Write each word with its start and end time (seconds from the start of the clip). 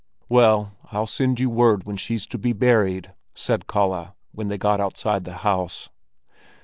"Well, 0.27 0.71
I'll 0.91 1.05
send 1.05 1.39
you 1.39 1.51
word 1.51 1.83
when 1.83 1.95
she's 1.95 2.25
to 2.29 2.39
be 2.39 2.53
buried," 2.53 3.13
said 3.35 3.67
Kalle, 3.67 4.15
when 4.31 4.47
they 4.47 4.57
got 4.57 4.79
outside 4.81 5.25
the 5.25 5.37
house. 5.45 5.89